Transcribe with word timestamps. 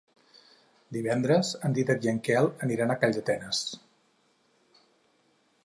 Divendres 0.95 1.51
en 1.69 1.75
Dídac 1.77 2.07
i 2.07 2.11
en 2.13 2.17
Quel 2.29 2.49
aniran 2.69 2.93
a 2.93 2.97
Calldetenes. 3.05 3.63